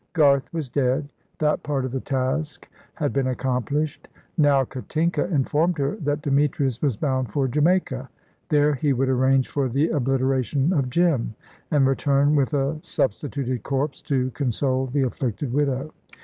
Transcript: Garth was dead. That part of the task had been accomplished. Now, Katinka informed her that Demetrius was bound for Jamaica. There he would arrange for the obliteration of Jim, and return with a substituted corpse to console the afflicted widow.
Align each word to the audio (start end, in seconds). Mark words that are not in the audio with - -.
Garth 0.13 0.51
was 0.51 0.67
dead. 0.67 1.09
That 1.37 1.61
part 1.61 1.85
of 1.85 1.91
the 1.91 1.99
task 1.99 2.67
had 2.95 3.13
been 3.13 3.27
accomplished. 3.27 4.07
Now, 4.35 4.65
Katinka 4.65 5.25
informed 5.25 5.77
her 5.77 5.95
that 5.97 6.23
Demetrius 6.23 6.81
was 6.81 6.97
bound 6.97 7.31
for 7.31 7.47
Jamaica. 7.47 8.09
There 8.49 8.73
he 8.73 8.93
would 8.93 9.09
arrange 9.09 9.49
for 9.49 9.69
the 9.69 9.89
obliteration 9.89 10.73
of 10.73 10.89
Jim, 10.89 11.35
and 11.69 11.85
return 11.85 12.35
with 12.35 12.55
a 12.55 12.79
substituted 12.81 13.61
corpse 13.61 14.01
to 14.09 14.31
console 14.31 14.87
the 14.87 15.03
afflicted 15.03 15.53
widow. 15.53 15.93